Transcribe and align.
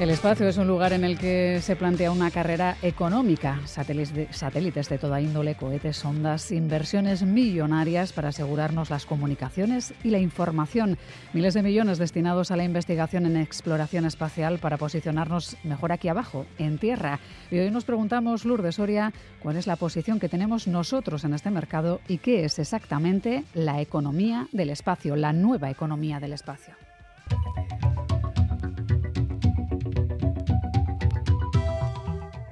El 0.00 0.08
espacio 0.08 0.48
es 0.48 0.56
un 0.56 0.66
lugar 0.66 0.94
en 0.94 1.04
el 1.04 1.18
que 1.18 1.60
se 1.60 1.76
plantea 1.76 2.10
una 2.10 2.30
carrera 2.30 2.78
económica. 2.80 3.60
Satélites 3.66 4.88
de, 4.88 4.98
toda 4.98 5.20
índole, 5.20 5.56
cohetes, 5.56 5.98
sondas, 5.98 6.52
inversiones 6.52 7.22
millonarias 7.22 8.14
para 8.14 8.30
asegurarnos 8.30 8.88
las 8.88 9.04
comunicaciones 9.04 9.92
y 10.02 10.08
la 10.08 10.18
información. 10.18 10.96
Miles 11.34 11.52
de 11.52 11.62
millones 11.62 11.98
destinados 11.98 12.50
a 12.50 12.56
la 12.56 12.64
investigación 12.64 13.26
en 13.26 13.36
exploración 13.36 14.06
espacial 14.06 14.58
para 14.58 14.78
posicionarnos 14.78 15.58
mejor 15.64 15.92
aquí 15.92 16.08
abajo, 16.08 16.46
en 16.56 16.78
tierra. 16.78 17.20
Y 17.50 17.58
hoy 17.58 17.70
nos 17.70 17.84
preguntamos, 17.84 18.46
Lourdes 18.46 18.76
Soria, 18.76 19.12
cuál 19.42 19.58
es 19.58 19.66
la 19.66 19.76
posición 19.76 20.18
que 20.18 20.30
tenemos 20.30 20.66
nosotros 20.66 21.24
en 21.24 21.34
este 21.34 21.50
mercado 21.50 22.00
y 22.08 22.16
qué 22.16 22.46
es 22.46 22.58
exactamente 22.58 23.44
la 23.52 23.82
economía 23.82 24.48
del 24.50 24.70
espacio, 24.70 25.14
la 25.14 25.34
nueva 25.34 25.68
economía 25.68 26.20
del 26.20 26.32
espacio. 26.32 26.74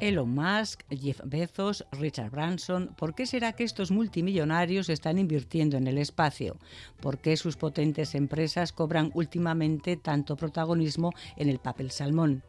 Elon 0.08 0.34
Musk, 0.34 0.84
Jeff 0.90 1.20
Bezos, 1.24 1.84
Richard 1.92 2.30
Branson, 2.30 2.94
¿por 2.96 3.14
qué 3.14 3.26
será 3.26 3.52
que 3.52 3.64
estos 3.64 3.90
multimillonarios 3.90 4.88
están 4.88 5.18
invirtiendo 5.18 5.76
en 5.76 5.86
el 5.86 5.98
espacio? 5.98 6.56
¿Por 7.02 7.18
qué 7.18 7.36
sus 7.36 7.56
potentes 7.56 8.14
empresas 8.14 8.72
cobran 8.72 9.10
últimamente 9.12 9.98
tanto 9.98 10.34
protagonismo 10.36 11.12
en 11.36 11.50
el 11.50 11.58
papel 11.58 11.90
salmón? 11.90 12.42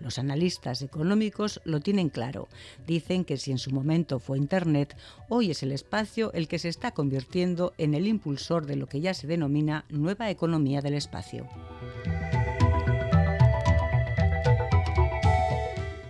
Los 0.00 0.18
analistas 0.18 0.80
económicos 0.80 1.60
lo 1.64 1.80
tienen 1.80 2.08
claro. 2.08 2.48
Dicen 2.86 3.26
que 3.26 3.36
si 3.36 3.50
en 3.50 3.58
su 3.58 3.72
momento 3.72 4.18
fue 4.18 4.38
Internet, 4.38 4.96
hoy 5.28 5.50
es 5.50 5.62
el 5.62 5.72
espacio 5.72 6.32
el 6.32 6.48
que 6.48 6.58
se 6.58 6.70
está 6.70 6.92
convirtiendo 6.92 7.74
en 7.76 7.92
el 7.92 8.06
impulsor 8.06 8.64
de 8.64 8.76
lo 8.76 8.86
que 8.86 9.00
ya 9.00 9.12
se 9.12 9.26
denomina 9.26 9.84
nueva 9.90 10.30
economía 10.30 10.80
del 10.80 10.94
espacio. 10.94 11.46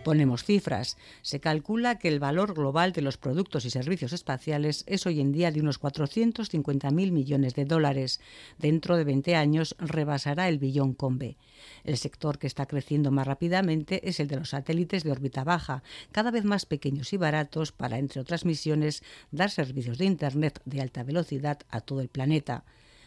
Ponemos 0.05 0.43
cifras. 0.43 0.97
Se 1.23 1.39
calcula 1.39 1.99
que 1.99 2.09
el 2.09 2.19
valor 2.19 2.55
global 2.55 2.91
de 2.93 3.03
los 3.03 3.19
productos 3.19 3.65
y 3.65 3.71
servicios 3.71 4.13
espaciales 4.13 4.83
es 4.89 5.07
hoy 5.07 5.21
en 5.21 5.31
día 5.31 5.53
de 5.53 5.61
unos 5.61 5.81
450.000 5.81 7.13
millones 7.13 7.55
de 7.55 7.65
dólares. 7.65 8.21
Dentro 8.59 8.97
de 8.97 9.05
20 9.05 9.37
años 9.37 9.77
rebasará 9.79 10.49
el 10.49 10.59
billón 10.59 10.95
con 10.95 11.19
B. 11.19 11.37
El 11.85 11.99
sector 11.99 12.39
que 12.39 12.49
está 12.49 12.67
creciendo 12.67 13.13
más 13.13 13.29
rápidamente 13.29 14.09
es 14.09 14.19
el 14.19 14.27
de 14.27 14.39
los 14.39 14.51
satélites 14.51 15.05
de 15.05 15.13
órbita 15.13 15.45
baja, 15.45 15.85
cada 16.11 16.33
vez 16.33 16.45
más 16.45 16.67
pequeños 16.67 17.13
y 17.13 17.17
baratos 17.17 17.71
para, 17.71 17.99
entre 17.99 18.21
otras 18.21 18.45
misiones, 18.45 19.05
dar 19.31 19.51
servicios 19.51 19.99
de 19.99 20.07
Internet 20.07 20.61
de 20.65 20.81
alta 20.81 21.05
velocidad 21.05 21.61
a 21.71 21.81
todo 21.81 22.01
el 22.01 22.09
planeta 22.09 22.65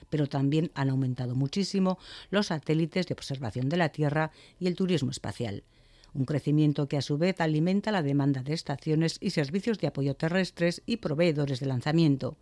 pero 0.08 0.28
también 0.28 0.72
han 0.76 0.92
aumentado 0.92 1.36
muchísimo 1.36 1.98
los 2.30 2.48
satélites 2.48 3.08
de 3.08 3.16
observación 3.16 3.70
de 3.70 3.78
la 3.78 3.90
Tierra 3.90 4.32
y 4.60 4.68
el 4.68 4.76
turismo 4.76 5.10
espacial 5.10 5.64
un 6.16 6.25
crecimiento 6.25 6.88
que 6.88 6.97
a 6.97 7.02
su 7.02 7.17
vez 7.17 7.41
alimenta 7.41 7.91
la 7.91 8.02
demanda 8.02 8.41
de 8.41 8.53
estaciones 8.53 9.17
y 9.19 9.31
servicios 9.31 9.80
de 9.80 9.88
apoyo 9.88 10.16
terrestres 10.16 10.81
y 10.85 10.97
proveedores 10.97 11.59
de 11.59 11.67
lanzamiento. 11.67 12.38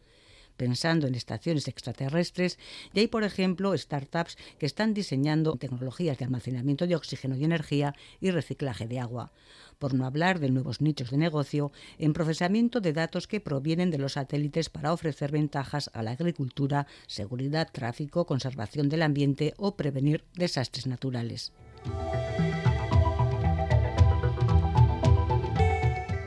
Pensando 0.55 1.07
en 1.07 1.15
estaciones 1.15 1.67
extraterrestres, 1.67 2.59
y 2.93 2.99
hay, 2.99 3.07
por 3.07 3.23
ejemplo, 3.23 3.75
startups 3.75 4.37
que 4.59 4.67
están 4.67 4.93
diseñando 4.93 5.55
tecnologías 5.55 6.19
de 6.19 6.25
almacenamiento 6.25 6.85
de 6.85 6.95
oxígeno 6.95 7.35
y 7.35 7.43
energía 7.43 7.95
y 8.21 8.29
reciclaje 8.29 8.85
de 8.85 8.99
agua. 8.99 9.31
Por 9.79 9.95
no 9.95 10.05
hablar 10.05 10.39
de 10.39 10.51
nuevos 10.51 10.79
nichos 10.79 11.09
de 11.09 11.17
negocio 11.17 11.71
en 11.97 12.13
procesamiento 12.13 12.81
de 12.81 12.93
datos 12.93 13.27
que 13.27 13.39
provienen 13.39 13.89
de 13.89 13.97
los 13.97 14.13
satélites 14.13 14.69
para 14.69 14.93
ofrecer 14.93 15.31
ventajas 15.31 15.89
a 15.93 16.03
la 16.03 16.11
agricultura, 16.11 16.85
seguridad, 17.07 17.69
tráfico, 17.71 18.27
conservación 18.27 18.89
del 18.89 19.01
ambiente 19.01 19.55
o 19.57 19.75
prevenir 19.75 20.23
desastres 20.35 20.85
naturales. 20.85 21.51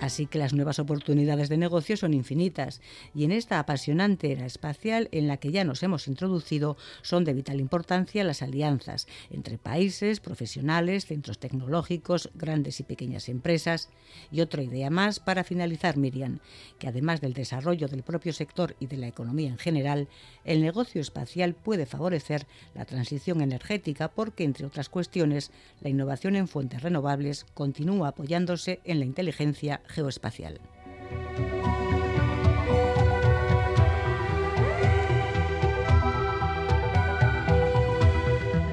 Así 0.06 0.26
que 0.26 0.38
las 0.38 0.54
nuevas 0.54 0.78
oportunidades 0.78 1.48
de 1.48 1.56
negocio 1.56 1.96
son 1.96 2.14
infinitas 2.14 2.80
y 3.12 3.24
en 3.24 3.32
esta 3.32 3.58
apasionante 3.58 4.30
era 4.30 4.46
espacial 4.46 5.08
en 5.10 5.26
la 5.26 5.38
que 5.38 5.50
ya 5.50 5.64
nos 5.64 5.82
hemos 5.82 6.06
introducido 6.06 6.76
son 7.02 7.24
de 7.24 7.34
vital 7.34 7.58
importancia 7.58 8.22
las 8.22 8.40
alianzas 8.40 9.08
entre 9.30 9.58
países, 9.58 10.20
profesionales, 10.20 11.06
centros 11.06 11.40
tecnológicos, 11.40 12.30
grandes 12.34 12.78
y 12.78 12.84
pequeñas 12.84 13.28
empresas. 13.28 13.88
Y 14.30 14.42
otra 14.42 14.62
idea 14.62 14.90
más 14.90 15.18
para 15.18 15.42
finalizar, 15.42 15.96
Miriam, 15.96 16.38
que 16.78 16.86
además 16.86 17.20
del 17.20 17.32
desarrollo 17.32 17.88
del 17.88 18.04
propio 18.04 18.32
sector 18.32 18.76
y 18.78 18.86
de 18.86 18.98
la 18.98 19.08
economía 19.08 19.48
en 19.48 19.58
general, 19.58 20.06
el 20.44 20.62
negocio 20.62 21.00
espacial 21.00 21.54
puede 21.54 21.84
favorecer 21.84 22.46
la 22.76 22.84
transición 22.84 23.40
energética 23.40 24.06
porque, 24.06 24.44
entre 24.44 24.66
otras 24.66 24.88
cuestiones, 24.88 25.50
la 25.80 25.88
innovación 25.88 26.36
en 26.36 26.46
fuentes 26.46 26.82
renovables 26.82 27.44
continúa 27.54 28.06
apoyándose 28.06 28.78
en 28.84 29.00
la 29.00 29.04
inteligencia 29.04 29.80
geoespacial. 29.96 30.60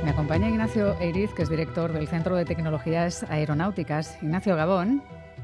Me 0.03 0.09
acompaña 0.09 0.49
Ignacio 0.49 0.99
Eiriz, 0.99 1.33
que 1.33 1.43
es 1.43 1.49
director 1.49 1.93
del 1.93 2.07
Centro 2.09 2.35
de 2.35 2.43
Tecnologías 2.43 3.23
Aeronáuticas. 3.29 4.21
Ignacio 4.21 4.55
Gabón. 4.55 5.01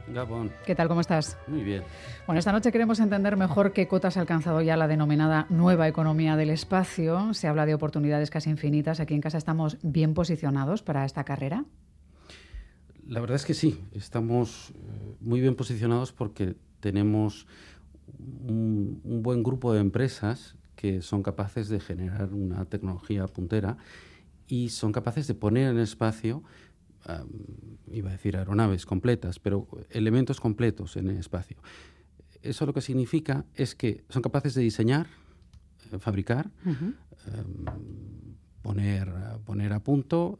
Gabón. 0.07 0.51
¿Qué 0.65 0.75
tal? 0.75 0.87
¿Cómo 0.89 1.01
estás? 1.01 1.37
Muy 1.47 1.63
bien. 1.63 1.83
Bueno, 2.25 2.39
esta 2.39 2.51
noche 2.51 2.71
queremos 2.71 2.99
entender 2.99 3.37
mejor 3.37 3.71
qué 3.71 3.87
cotas 3.87 4.17
ha 4.17 4.21
alcanzado 4.21 4.61
ya 4.61 4.75
la 4.75 4.87
denominada 4.87 5.45
nueva 5.49 5.87
economía 5.87 6.35
del 6.35 6.49
espacio. 6.49 7.33
Se 7.33 7.47
habla 7.47 7.65
de 7.65 7.75
oportunidades 7.75 8.29
casi 8.29 8.49
infinitas. 8.49 8.99
Aquí 8.99 9.13
en 9.13 9.21
casa 9.21 9.37
estamos 9.37 9.77
bien 9.81 10.13
posicionados 10.13 10.83
para 10.83 11.05
esta 11.05 11.23
carrera. 11.23 11.63
La 13.09 13.19
verdad 13.19 13.37
es 13.37 13.45
que 13.45 13.55
sí, 13.55 13.83
estamos 13.91 14.69
eh, 14.69 15.15
muy 15.19 15.41
bien 15.41 15.55
posicionados 15.55 16.11
porque 16.11 16.55
tenemos 16.79 17.47
un, 18.19 19.01
buen 19.03 19.41
grupo 19.41 19.73
de 19.73 19.79
empresas 19.79 20.55
que 20.75 21.01
son 21.01 21.23
capaces 21.23 21.69
de 21.69 21.79
generar 21.79 22.31
una 22.31 22.65
tecnología 22.65 23.25
puntera 23.25 23.77
y 24.47 24.69
son 24.69 24.91
capaces 24.91 25.25
de 25.25 25.33
poner 25.33 25.71
en 25.71 25.77
el 25.77 25.83
espacio, 25.83 26.43
iba 27.91 28.09
a 28.09 28.11
decir 28.11 28.37
aeronaves 28.37 28.85
completas, 28.85 29.39
pero 29.39 29.67
elementos 29.89 30.39
completos 30.39 30.95
en 30.95 31.09
el 31.09 31.17
espacio. 31.17 31.57
Eso 32.43 32.67
lo 32.67 32.73
que 32.73 32.81
significa 32.81 33.43
es 33.55 33.73
que 33.73 34.03
son 34.09 34.21
capaces 34.21 34.53
de 34.53 34.61
diseñar, 34.61 35.07
eh, 35.91 35.97
fabricar, 35.97 36.51
em, 36.63 36.85
poner, 38.61 39.11
poner 39.45 39.73
a 39.73 39.79
punto, 39.79 40.37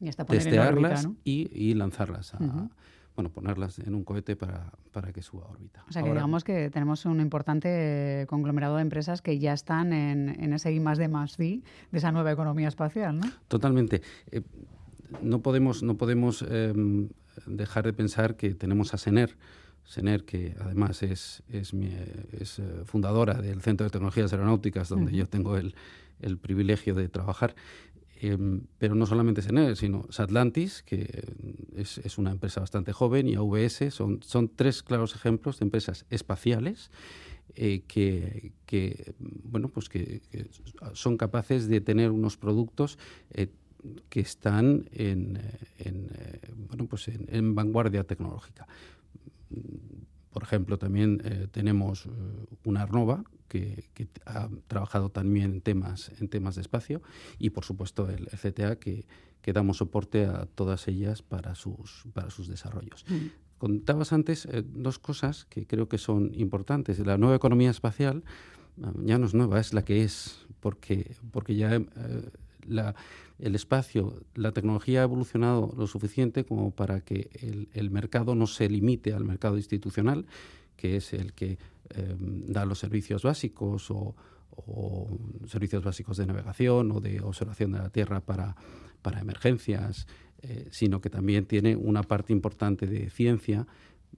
y 0.00 0.10
testearlas 0.10 1.08
y, 1.24 1.74
lanzarlas 1.74 2.34
bueno, 3.20 3.30
ponerlas 3.30 3.78
en 3.80 3.94
un 3.94 4.04
cohete 4.04 4.34
para, 4.34 4.72
que 5.12 5.22
suba 5.22 5.44
a 5.44 5.48
órbita. 5.50 5.84
O 5.88 5.92
sea, 5.92 6.02
que 6.02 6.08
digamos 6.08 6.42
que 6.42 6.70
tenemos 6.70 7.04
un 7.04 7.20
importante 7.20 8.24
conglomerado 8.28 8.76
de 8.76 8.82
empresas 8.82 9.20
que 9.20 9.38
ya 9.38 9.52
están 9.52 9.92
en, 9.92 10.52
ese 10.54 10.72
I 10.72 10.80
más 10.80 10.96
D 10.96 11.08
más 11.08 11.36
de 11.36 11.60
esa 11.92 12.12
nueva 12.12 12.32
economía 12.32 12.68
espacial, 12.68 13.18
¿no? 13.18 13.30
Totalmente. 13.48 14.00
Eh, 14.30 14.42
no 15.22 15.40
podemos, 15.40 15.82
no 15.82 15.96
podemos 15.96 16.42
em, 16.48 17.08
dejar 17.46 17.84
de 17.84 17.92
pensar 17.92 18.36
que 18.36 18.54
tenemos 18.54 18.94
a 18.94 18.98
SENER, 18.98 19.36
SENER, 19.84 20.24
que 20.24 20.54
además 20.60 21.02
es, 21.02 21.42
es, 21.48 21.74
es 22.32 22.58
eh, 22.58 22.62
fundadora 22.84 23.34
del 23.34 23.60
Centro 23.60 23.84
de 23.84 23.90
Tecnologías 23.90 24.32
Aeronáuticas, 24.32 24.88
donde 24.88 25.12
yo 25.12 25.26
tengo 25.26 25.58
el, 25.58 25.74
el 26.20 26.38
privilegio 26.38 26.94
de 26.94 27.08
trabajar, 27.08 27.54
Em, 28.22 28.66
pero 28.76 28.94
no 28.94 29.06
solamente 29.06 29.40
SENER, 29.40 29.76
sino 29.76 30.04
Satlantis, 30.10 30.82
que 30.82 31.24
es, 31.74 32.18
una 32.18 32.32
empresa 32.32 32.60
bastante 32.60 32.92
joven, 32.92 33.26
y 33.28 33.34
AVS, 33.34 33.94
son, 33.94 34.22
son 34.22 34.50
tres 34.54 34.82
claros 34.82 35.14
ejemplos 35.14 35.58
de 35.58 35.64
empresas 35.64 36.04
espaciales 36.10 36.90
eh, 37.56 37.82
que, 37.86 39.14
bueno, 39.18 39.68
pues 39.68 39.88
que, 39.88 40.20
son 40.92 41.16
capaces 41.16 41.66
de 41.66 41.80
tener 41.80 42.10
unos 42.10 42.36
productos 42.36 42.98
eh, 43.30 43.48
que 44.10 44.20
están 44.20 44.84
en, 44.92 45.38
eh, 45.78 46.40
bueno, 46.68 46.86
pues 46.86 47.08
en 47.08 47.54
vanguardia 47.54 48.04
tecnológica. 48.04 48.66
Por 50.30 50.42
ejemplo, 50.42 50.78
también 50.78 51.48
tenemos 51.50 52.06
una 52.64 52.82
Arnova, 52.82 53.24
que, 53.50 54.08
ha 54.24 54.48
trabajado 54.68 55.10
también 55.10 55.52
en 55.52 55.60
temas, 55.60 56.12
en 56.20 56.28
temas 56.28 56.54
de 56.54 56.62
espacio 56.62 57.02
y 57.38 57.50
por 57.50 57.64
supuesto 57.64 58.08
el, 58.08 58.26
CTA 58.28 58.76
que, 58.76 59.06
que, 59.42 59.52
damos 59.52 59.78
soporte 59.78 60.24
a 60.24 60.46
todas 60.46 60.88
ellas 60.88 61.22
para 61.22 61.54
sus, 61.54 62.06
para 62.14 62.30
sus 62.30 62.48
desarrollos. 62.48 63.04
Mm. 63.08 63.26
Contabas 63.58 64.12
antes 64.12 64.46
eh, 64.46 64.62
dos 64.64 64.98
cosas 64.98 65.44
que 65.44 65.66
creo 65.66 65.88
que 65.88 65.98
son 65.98 66.32
importantes. 66.34 66.98
La 67.00 67.18
nueva 67.18 67.36
economía 67.36 67.70
espacial 67.70 68.22
ah, 68.82 68.92
ya 69.04 69.18
no 69.18 69.26
es 69.26 69.34
nueva, 69.34 69.60
es 69.60 69.74
la 69.74 69.84
que 69.84 70.02
es, 70.04 70.46
porque, 70.60 71.16
porque 71.32 71.56
ya 71.56 71.74
eh, 71.74 71.84
la, 72.66 72.94
el 73.38 73.54
espacio, 73.54 74.22
la 74.34 74.52
tecnología 74.52 75.00
ha 75.00 75.04
evolucionado 75.04 75.74
lo 75.76 75.86
suficiente 75.88 76.44
como 76.44 76.70
para 76.70 77.00
que 77.00 77.30
el, 77.34 77.68
el 77.74 77.90
mercado 77.90 78.34
no 78.34 78.46
se 78.46 78.68
limite 78.68 79.12
al 79.12 79.24
mercado 79.24 79.56
institucional, 79.56 80.24
que 80.80 80.96
es 80.96 81.12
el 81.12 81.34
que 81.34 81.58
Em, 81.94 82.46
da 82.46 82.64
los 82.64 82.78
servicios 82.78 83.22
básicos 83.22 83.90
o, 83.90 84.14
servicios 85.46 85.82
básicos 85.82 86.18
de 86.18 86.26
navegación 86.26 86.92
o 86.92 87.00
de 87.00 87.20
observación 87.20 87.72
de 87.72 87.78
la 87.78 87.88
Tierra 87.88 88.20
para, 88.20 88.54
para 89.00 89.20
emergencias 89.20 90.06
sino 90.70 91.02
que 91.02 91.10
también 91.10 91.44
tiene 91.44 91.76
una 91.76 92.02
parte 92.02 92.32
importante 92.32 92.86
de 92.86 93.10
ciencia 93.10 93.66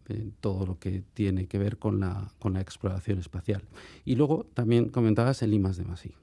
en 0.08 0.32
todo 0.40 0.66
lo 0.66 0.78
que 0.78 1.02
tiene 1.14 1.46
que 1.46 1.58
ver 1.58 1.78
con 1.78 1.98
la, 1.98 2.32
con 2.38 2.52
la 2.52 2.60
exploración 2.60 3.18
espacial. 3.18 3.62
Y 4.04 4.14
luego 4.14 4.46
también 4.54 4.88
comentabas 4.88 5.42
el 5.42 5.52
I 5.52 5.58
de 5.58 5.84
Masí. 5.84 6.14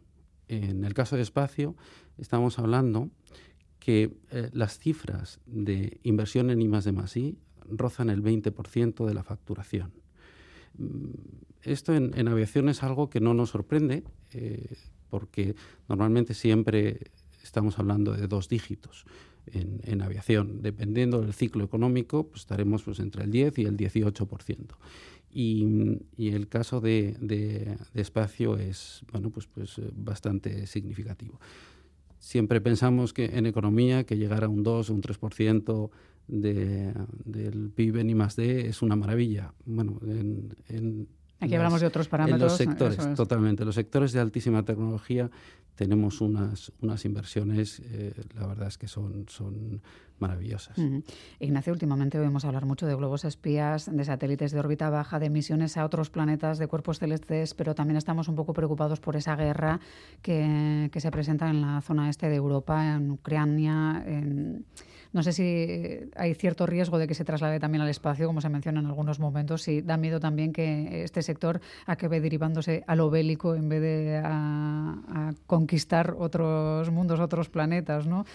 En 0.48 0.86
el 0.86 0.94
caso 0.94 1.18
de 1.18 1.22
espacio, 1.22 1.76
estamos 2.18 2.60
hablando 2.60 3.10
que 3.80 4.18
eh, 4.32 4.50
las 4.54 4.80
cifras 4.80 5.42
de 5.46 6.00
inversión 6.04 6.50
en 6.50 6.62
I 6.62 6.68
de 6.70 6.92
Masí 6.94 7.38
rozan 7.70 8.10
el 8.10 8.24
20% 8.24 9.06
de 9.06 9.14
la 9.14 9.24
facturación. 9.24 9.92
Mm, 10.78 11.12
esto 11.64 11.94
en, 11.94 12.28
aviación 12.28 12.70
es 12.70 12.84
algo 12.84 13.10
que 13.10 13.20
no 13.20 13.34
nos 13.34 13.50
sorprende, 13.50 14.04
eh, 14.32 14.76
porque 15.10 15.56
normalmente 15.88 16.34
siempre 16.34 17.12
estamos 17.44 17.80
hablando 17.80 18.14
de 18.14 18.28
dos 18.28 18.48
dígitos 18.48 19.06
en, 19.48 20.02
aviación. 20.02 20.62
Dependiendo 20.62 21.22
del 21.22 21.34
ciclo 21.34 21.64
económico, 21.64 22.28
pues 22.28 22.42
estaremos 22.42 22.84
pues, 22.84 23.00
entre 23.00 23.24
el 23.24 23.32
10 23.32 23.60
y 23.60 23.64
el 23.64 23.78
18%. 23.78 24.76
Y, 25.32 26.00
y 26.18 26.30
el 26.30 26.48
caso 26.48 26.82
de, 26.82 27.78
espacio 27.94 28.58
es 28.58 29.04
bueno, 29.12 29.30
pues, 29.30 29.48
pues 29.48 29.78
eh, 29.78 29.90
bastante 29.94 30.66
significativo. 30.68 31.40
Siempre 32.20 32.62
pensamos 32.62 33.14
que 33.14 33.26
en 33.26 33.46
economía 33.46 34.04
que 34.06 34.18
llegar 34.18 34.44
a 34.44 34.50
un 34.50 34.64
2 34.64 34.90
o 34.90 34.94
un 34.94 35.02
3% 35.02 35.90
de, 36.30 36.94
del 37.26 37.72
PIB 37.72 38.04
ni 38.04 38.16
más 38.16 38.36
D 38.36 38.68
es 38.68 38.82
una 38.82 38.96
maravilla. 38.96 39.54
Bueno, 39.66 40.00
en, 40.04 41.08
Aquí 41.42 41.56
hablamos 41.56 41.80
de 41.80 41.88
otros 41.88 42.08
parámetros. 42.10 42.60
En 42.60 42.68
los 42.68 42.78
sectores, 42.78 43.16
totalmente. 43.16 43.64
Los 43.64 43.76
sectores 43.76 44.12
de 44.12 44.20
altísima 44.20 44.64
tecnología 44.64 45.30
tenemos 45.76 46.20
unas, 46.20 46.74
unas 46.82 47.06
inversiones, 47.06 47.82
eh, 47.86 48.14
la 48.36 48.48
verdad 48.48 48.68
es 48.68 48.78
que 48.78 48.90
son, 48.90 49.26
son 49.30 49.82
maravillosas. 50.20 50.78
Ignacio, 51.40 51.72
últimamente 51.72 52.20
oímos 52.20 52.44
hablar 52.44 52.66
mucho 52.66 52.86
de 52.86 52.96
globos 52.96 53.24
espías, 53.24 53.90
de 53.90 54.04
satélites 54.04 54.52
de 54.52 54.60
órbita 54.60 54.90
baja, 54.90 55.20
de 55.20 55.30
misiones 55.30 55.78
a 55.78 55.86
otros 55.86 56.10
planetas, 56.10 56.58
de 56.58 56.68
cuerpos 56.68 57.00
celestes, 57.00 57.54
pero 57.54 57.76
también 57.76 57.96
estamos 57.96 58.28
un 58.28 58.36
poco 58.36 58.52
preocupados 58.52 59.00
por 59.00 59.16
esa 59.16 59.38
guerra 59.38 59.80
que, 60.22 60.90
que 60.92 61.00
se 61.00 61.12
presenta 61.12 61.50
en 61.50 61.62
la 61.62 61.80
zona 61.80 62.10
este 62.10 62.28
de 62.28 62.36
Europa, 62.36 62.96
en 62.96 63.12
Ucrania, 63.12 64.04
en 64.06 64.66
no 65.12 65.24
sé 65.24 65.34
si 65.34 66.10
hay 66.16 66.36
cierto 66.36 66.68
riesgo 66.68 67.00
de 67.00 67.08
que 67.08 67.16
se 67.16 67.26
traslade 67.26 67.60
también 67.60 67.82
al 67.82 67.90
espacio, 67.90 68.28
como 68.28 68.42
se 68.42 68.50
menciona 68.50 68.80
en 68.80 68.86
algunos 68.86 69.20
momentos, 69.20 69.64
si 69.64 69.82
da 69.82 69.98
miedo 69.98 70.20
también 70.20 70.54
que 70.54 71.04
este 71.04 71.24
sector 71.24 71.62
acabe 71.86 72.22
derivándose 72.22 72.84
a 72.86 72.96
lo 72.96 73.10
bélico 73.10 73.56
en 73.56 73.70
vez 73.70 73.82
de 73.82 74.22
a, 74.24 75.34
conquistar 75.48 76.16
otros 76.18 76.92
mundos, 76.92 77.20
otros 77.20 77.50
planetas, 77.50 78.06
¿no? 78.06 78.26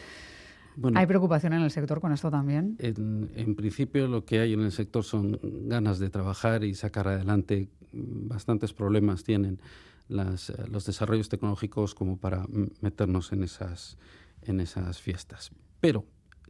¿Hay 0.96 1.06
preocupación 1.06 1.52
en 1.52 1.62
el 1.62 1.70
sector 1.70 2.00
con 2.00 2.12
esto 2.12 2.32
también? 2.32 2.76
En, 2.80 3.54
principio 3.54 4.08
lo 4.08 4.24
que 4.24 4.40
hay 4.40 4.54
en 4.54 4.60
el 4.60 4.72
sector 4.72 5.04
son 5.04 5.38
ganas 5.68 6.00
de 6.00 6.10
trabajar 6.10 6.64
y 6.64 6.74
sacar 6.74 7.06
adelante. 7.06 7.68
Bastantes 7.92 8.72
problemas 8.72 9.22
tienen 9.22 9.60
las, 10.08 10.52
los 10.68 10.84
desarrollos 10.84 11.28
tecnológicos 11.28 11.94
como 11.94 12.16
para 12.16 12.44
meternos 12.80 13.32
en 13.32 13.44
esas, 13.44 13.96
en 14.42 14.58
esas 14.58 15.00
fiestas. 15.00 15.52
Pero 15.80 16.04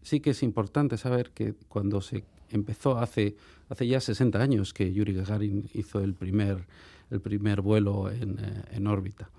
sí 0.05 0.21
que 0.21 0.31
es 0.31 0.43
importante 0.45 0.97
saber 0.97 1.31
que 1.31 1.55
cuando 1.69 2.01
se 2.01 2.25
empezó 2.51 2.99
hace, 2.99 3.37
hace 3.69 3.89
ya 3.89 4.01
60 4.01 4.41
años 4.41 4.73
que 4.73 4.93
Yuri 4.93 5.15
Gagarin 5.15 5.69
hizo 5.75 6.01
el 6.01 6.15
primer, 6.15 6.67
el 7.11 7.21
primer 7.21 7.62
vuelo 7.62 8.11
en, 8.11 8.39
eh, 8.39 8.87
órbita. 8.87 9.31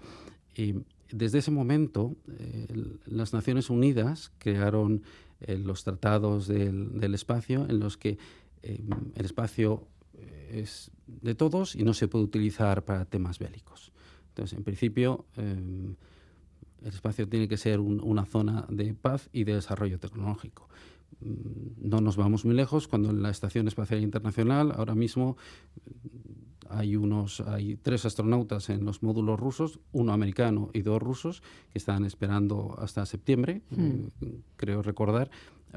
Y 0.55 0.75
desde 1.11 1.37
ese 1.37 1.51
momento, 1.51 2.15
eh, 2.39 2.67
las 3.05 3.31
Naciones 3.31 3.69
Unidas 3.69 4.31
crearon 4.39 5.03
eh, 5.41 5.57
los 5.57 5.83
tratados 5.83 6.47
del, 6.47 7.13
espacio 7.13 7.67
en 7.69 7.79
los 7.79 7.95
que 7.95 8.17
el 8.63 9.25
espacio 9.25 9.87
es 10.49 10.89
de 11.05 11.35
todos 11.35 11.75
y 11.75 11.83
no 11.83 11.93
se 11.93 12.07
puede 12.07 12.25
utilizar 12.25 12.83
para 12.83 13.05
temas 13.05 13.37
bélicos. 13.37 13.91
Entonces, 14.29 14.57
en 14.57 14.63
principio, 14.63 15.25
el 16.81 16.89
espacio 16.89 17.27
tiene 17.27 17.47
que 17.47 17.57
ser 17.57 17.79
una 17.79 18.25
zona 18.25 18.65
de 18.69 18.93
paz 18.93 19.29
y 19.31 19.43
de 19.43 19.55
desarrollo 19.55 19.99
tecnológico. 19.99 20.69
Mm, 21.19 21.89
no 21.89 22.01
nos 22.01 22.17
vamos 22.17 22.45
muy 22.45 22.55
lejos 22.55 22.87
cuando 22.87 23.09
en 23.09 23.21
la 23.21 23.29
Estación 23.29 23.67
Espacial 23.67 24.01
Internacional 24.01 24.73
ahora 24.75 24.95
mismo 24.95 25.37
mm, 25.85 26.35
hay 26.69 26.95
unos 26.95 27.41
hay 27.41 27.77
tres 27.77 28.05
astronautas 28.05 28.69
en 28.69 28.85
los 28.85 29.03
módulos 29.03 29.39
rusos, 29.39 29.79
uno 29.91 30.13
americano 30.13 30.69
y 30.73 30.81
dos 30.81 31.01
rusos 31.01 31.41
que 31.71 31.77
están 31.77 32.05
esperando 32.05 32.75
hasta 32.79 33.05
septiembre, 33.05 33.61
hmm. 33.69 33.83
eh, 34.21 34.39
creo 34.55 34.81
recordar, 34.81 35.29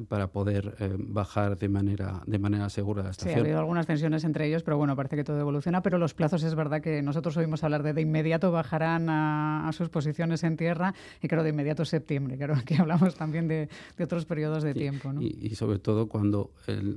para 0.08 0.28
poder 0.28 0.74
eh, 0.78 0.94
bajar 0.98 1.58
de 1.58 1.68
manera, 1.68 2.22
de 2.26 2.38
manera 2.38 2.68
segura 2.70 3.02
la 3.02 3.10
estación. 3.10 3.34
Sí, 3.34 3.38
ha 3.38 3.42
habido 3.42 3.58
algunas 3.58 3.86
tensiones 3.86 4.24
entre 4.24 4.46
ellos, 4.46 4.62
pero 4.62 4.76
bueno, 4.78 4.94
parece 4.96 5.16
que 5.16 5.24
todo 5.24 5.40
evoluciona. 5.40 5.82
Pero 5.82 5.98
los 5.98 6.14
plazos 6.14 6.42
es 6.42 6.54
verdad 6.54 6.80
que 6.80 7.02
nosotros 7.02 7.36
oímos 7.36 7.64
hablar 7.64 7.82
de 7.82 7.88
de 7.92 8.02
inmediato 8.02 8.52
bajarán 8.52 9.08
a, 9.10 9.70
sus 9.72 9.88
posiciones 9.88 10.42
en 10.44 10.56
tierra 10.56 10.94
y 11.22 11.28
creo 11.28 11.42
de 11.42 11.50
inmediato 11.50 11.84
septiembre. 11.84 12.38
Creo 12.38 12.56
que 12.64 12.76
hablamos 12.76 13.14
también 13.14 13.48
de, 13.48 13.68
de 13.96 14.04
otros 14.04 14.24
periodos 14.24 14.62
de 14.62 14.74
tiempo. 14.74 15.12
¿no? 15.12 15.20
Y, 15.20 15.54
sobre 15.54 15.78
todo 15.78 16.08
cuando 16.08 16.52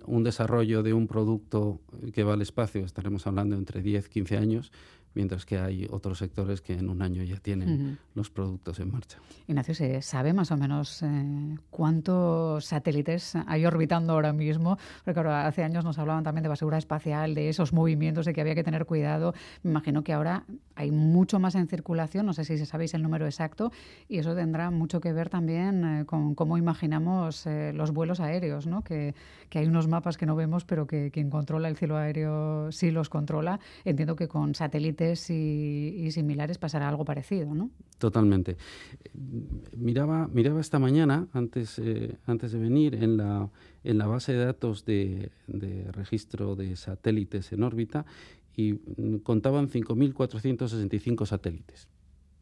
un 0.05 0.23
desarrollo 0.23 0.83
de 0.83 0.93
un 0.93 1.07
producto 1.07 1.81
que 2.13 2.23
va 2.23 2.33
al 2.33 2.41
espacio, 2.41 2.85
estaremos 2.85 3.25
hablando 3.27 3.55
entre 3.55 3.81
10, 3.81 4.09
15 4.09 4.37
años, 4.37 4.71
mientras 5.13 5.45
que 5.45 5.57
hay 5.57 5.87
otros 5.89 6.17
sectores 6.19 6.61
que 6.61 6.73
en 6.73 6.89
un 6.89 7.01
año 7.01 7.23
ya 7.23 7.37
tienen 7.37 7.99
los 8.15 8.29
productos 8.29 8.79
en 8.79 8.91
marcha. 8.91 9.17
Ignacio, 9.47 9.75
¿se 9.75 10.01
sabe 10.01 10.33
más 10.33 10.51
o 10.51 10.57
menos 10.57 11.03
eh, 11.03 11.57
cuántos 11.69 12.65
satélites 12.65 13.35
hay 13.47 13.65
orbitando 13.65 14.13
ahora 14.13 14.33
mismo? 14.33 14.77
Porque 15.03 15.19
hace 15.19 15.63
años 15.63 15.83
nos 15.83 15.99
hablaban 15.99 16.23
también 16.23 16.43
de 16.43 16.49
basura 16.49 16.77
espacial, 16.77 17.35
de 17.35 17.49
esos 17.49 17.73
movimientos, 17.73 18.25
de 18.25 18.33
que 18.33 18.41
había 18.41 18.55
que 18.55 18.63
tener 18.63 18.85
cuidado. 18.85 19.33
Me 19.63 19.71
imagino 19.71 20.03
que 20.03 20.13
ahora 20.13 20.45
hay 20.75 20.91
mucho 20.91 21.39
más 21.39 21.55
en 21.55 21.67
circulación, 21.67 22.25
no 22.25 22.33
sé 22.33 22.45
si 22.45 22.57
sabéis 22.65 22.93
el 22.93 23.03
número 23.03 23.25
exacto, 23.25 23.71
y 24.07 24.19
eso 24.19 24.35
tendrá 24.35 24.71
mucho 24.71 25.01
que 25.01 25.13
ver 25.13 25.29
también 25.29 25.83
eh, 25.85 26.05
con 26.05 26.35
cómo 26.35 26.57
imaginamos 26.57 27.45
eh, 27.45 27.73
los 27.73 27.91
vuelos 27.91 28.19
aéreos, 28.19 28.67
¿no? 28.67 28.83
Que, 28.83 29.13
que, 29.49 29.59
hay 29.59 29.67
unos 29.67 29.87
mapas 29.87 30.17
que 30.17 30.25
no 30.25 30.35
vemos, 30.35 30.65
pero 30.65 30.87
que 30.87 31.11
quien 31.11 31.29
controla 31.29 31.67
el 31.67 31.77
cielo 31.77 31.97
aéreo 31.97 32.71
sí 32.71 32.91
los 32.91 33.09
controla. 33.09 33.59
Entiendo 33.83 34.15
que 34.15 34.27
con 34.27 34.55
satélites 34.55 35.00
y, 35.01 36.11
similares 36.11 36.57
pasará 36.57 36.87
algo 36.87 37.05
parecido, 37.05 37.53
¿no? 37.53 37.71
Totalmente. 37.97 38.57
Miraba, 39.77 40.27
miraba 40.27 40.61
esta 40.61 40.79
mañana, 40.79 41.27
antes, 41.33 41.79
eh, 41.79 42.17
antes 42.25 42.51
de 42.51 42.59
venir, 42.59 42.95
en 42.95 43.17
la, 43.17 43.49
en 43.83 43.97
la 43.97 44.07
base 44.07 44.33
de 44.33 44.45
datos 44.45 44.85
de, 44.85 45.31
registro 45.91 46.55
de 46.55 46.75
satélites 46.75 47.51
en 47.51 47.63
órbita 47.63 48.05
y 48.55 48.75
contaban 49.23 49.69
5.465 49.69 51.25
satélites 51.25 51.87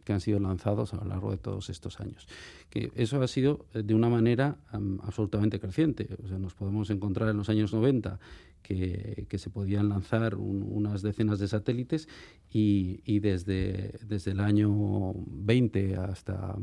que 0.03 0.13
han 0.13 0.21
sido 0.21 0.39
lanzados 0.39 0.93
a 0.95 0.97
lo 0.97 1.05
largo 1.05 1.29
de 1.29 1.37
todos 1.37 1.69
estos 1.69 1.99
años. 1.99 2.27
Que 2.71 2.91
eso 2.95 3.21
ha 3.21 3.27
sido 3.27 3.67
eh, 3.75 3.83
de 3.83 3.93
una 3.93 4.09
manera 4.09 4.57
absolutamente 5.03 5.59
creciente. 5.59 6.07
O 6.23 6.27
sea, 6.27 6.39
nos 6.39 6.55
podemos 6.55 6.89
encontrar 6.89 7.29
en 7.29 7.37
los 7.37 7.47
años 7.49 7.73
90 7.73 8.19
que, 8.61 9.25
se 9.37 9.49
podían 9.49 9.89
lanzar 9.89 10.35
unas 10.35 11.01
decenas 11.01 11.39
de 11.39 11.47
satélites 11.47 12.07
y, 12.51 13.19
desde, 13.19 13.99
desde 14.05 14.31
el 14.31 14.39
año 14.39 15.13
20 15.15 15.97
hasta, 15.97 16.55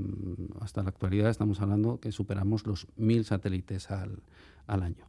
hasta 0.61 0.83
la 0.83 0.91
actualidad 0.91 1.31
estamos 1.31 1.61
hablando 1.61 1.99
que 2.01 2.13
superamos 2.13 2.67
los 2.67 2.87
mil 2.97 3.25
satélites 3.25 3.91
al, 3.91 4.23
al 4.67 4.83
año. 4.83 5.07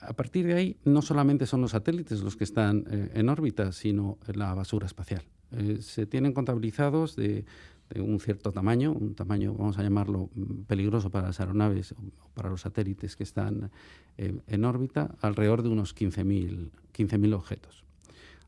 A 0.00 0.14
partir 0.14 0.46
de 0.46 0.54
ahí, 0.54 0.76
no 0.84 1.00
solamente 1.00 1.46
son 1.46 1.60
los 1.60 1.70
satélites 1.70 2.22
los 2.22 2.36
que 2.36 2.44
están 2.44 2.84
eh, 2.90 3.10
en 3.14 3.28
órbita, 3.28 3.70
sino 3.70 4.18
la 4.34 4.52
basura 4.52 4.86
espacial. 4.86 5.22
Eh, 5.52 5.78
se 5.80 6.06
tienen 6.06 6.32
contabilizados 6.32 7.14
de, 7.14 7.44
un 8.00 8.20
cierto 8.20 8.52
tamaño, 8.52 8.92
un 8.92 9.14
tamaño, 9.14 9.54
vamos 9.54 9.78
a 9.78 9.82
llamarlo, 9.82 10.30
mm, 10.34 10.62
peligroso 10.62 11.10
para 11.10 11.28
las 11.28 11.40
aeronaves 11.40 11.92
o 11.92 12.30
para 12.34 12.48
los 12.50 12.62
satélites 12.62 13.16
que 13.16 13.24
están 13.24 13.70
eh, 14.16 14.38
en 14.46 14.64
órbita, 14.64 15.16
alrededor 15.20 15.62
de 15.62 15.68
unos 15.68 15.94
15.000 15.94 16.70
15 16.92 17.34
objetos 17.34 17.84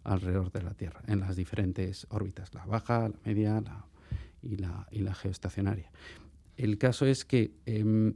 alrededor 0.05 0.53
de 0.53 0.63
la 0.63 0.75
Tierra, 0.75 1.03
en 1.07 1.21
las 1.21 1.35
diferentes 1.35 2.07
órbitas, 2.11 2.53
la 2.53 2.67
baja, 2.67 3.09
la 3.09 3.19
media 3.25 3.63
y, 4.43 4.57
la, 4.57 4.87
y 4.91 4.99
la 4.99 5.15
geoestacionaria. 5.15 5.91
El 6.57 6.77
caso 6.77 7.07
es 7.07 7.25
que 7.25 7.53
em, 7.65 8.15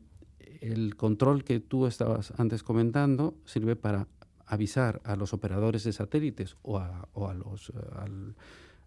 el 0.61 0.97
control 0.97 1.45
que 1.45 1.61
tú 1.61 1.87
estabas 1.87 2.33
antes 2.39 2.63
comentando 2.63 3.35
sirve 3.47 3.75
para 3.75 4.07
avisar 4.47 5.01
a 5.05 5.17
los 5.17 5.33
operadores 5.33 5.85
de 5.85 5.93
satélites 5.93 6.57
o 6.63 6.79
a, 6.79 7.09
o 7.15 7.29
a 7.29 7.35
los, 7.35 7.71
eh, 7.71 8.35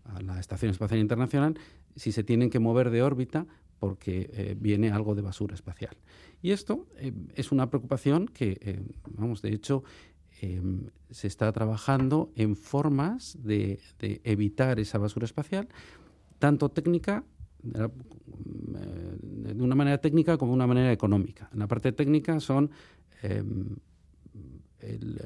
a 0.05 0.21
la 0.21 0.39
Estación 0.39 0.71
Espacial 0.71 0.99
Internacional 0.99 1.57
si 1.95 2.11
se 2.11 2.23
tienen 2.23 2.49
que 2.49 2.59
mover 2.59 2.89
de 2.89 3.01
órbita 3.01 3.47
porque 3.81 4.29
eh, 4.33 4.55
viene 4.59 4.91
algo 4.91 5.15
de 5.15 5.23
basura 5.23 5.55
espacial. 5.55 5.97
Y 6.43 6.51
esto 6.51 6.85
eh, 6.97 7.11
es 7.33 7.51
una 7.51 7.71
preocupación 7.71 8.27
que, 8.27 8.59
eh, 8.61 8.79
vamos, 9.17 9.41
de 9.41 9.53
hecho, 9.53 9.83
em, 10.39 10.85
se 11.09 11.25
está 11.25 11.51
trabajando 11.51 12.31
en 12.35 12.55
formas 12.55 13.39
de, 13.41 13.79
evitar 14.23 14.79
esa 14.79 14.99
basura 14.99 15.25
espacial, 15.25 15.67
tanto 16.37 16.69
técnica 16.69 17.23
de 17.63 19.63
una 19.63 19.75
manera 19.75 19.99
técnica 19.99 20.37
como 20.37 20.51
de 20.51 20.57
una 20.57 20.67
manera 20.67 20.91
económica. 20.91 21.49
En 21.51 21.59
la 21.59 21.67
parte 21.67 21.91
técnica 21.91 22.39
son 22.39 22.69
em, 23.23 23.77
el, 24.79 25.19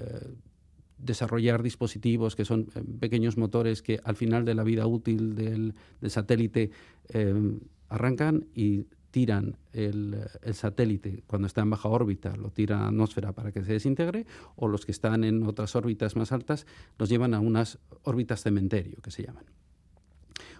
desarrollar 1.05 1.63
dispositivos 1.63 2.35
que 2.35 2.45
son 2.45 2.65
pequeños 3.00 3.38
motores 3.38 3.81
que 3.81 4.00
al 4.03 4.15
final 4.15 4.45
de 4.45 4.55
la 4.55 4.63
vida 4.63 4.88
útil 4.88 5.35
del, 5.35 5.74
satélite 6.09 6.71
em, 7.09 7.59
arrancan 7.89 8.45
y 8.53 8.85
tiran 9.15 9.55
el, 9.71 10.27
satélite. 10.51 11.24
Cuando 11.25 11.47
está 11.47 11.62
en 11.62 11.69
baja 11.69 11.88
órbita, 11.88 12.35
lo 12.35 12.50
tira 12.50 12.79
a 12.79 12.81
la 12.81 12.88
atmósfera 12.88 13.31
para 13.31 13.53
que 13.53 13.63
se 13.63 13.71
desintegre, 13.71 14.25
o 14.57 14.67
los 14.67 14.85
que 14.85 14.91
están 14.91 15.24
en 15.24 15.43
otras 15.43 15.74
órbitas 15.77 16.17
más 16.17 16.33
altas 16.33 16.67
los 16.97 17.07
llevan 17.07 17.33
a 17.33 17.39
unas 17.39 17.79
órbitas 18.03 18.41
cementerio, 18.41 18.97
que 19.01 19.12
se 19.12 19.24
llaman. 19.24 19.45